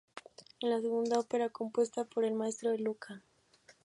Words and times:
Es 0.63 0.67
la 0.67 0.81
segunda 0.81 1.19
ópera 1.19 1.49
compuesta 1.51 2.05
por 2.05 2.25
el 2.25 2.33
maestro 2.33 2.71
de 2.71 2.79
Lucca. 2.79 3.21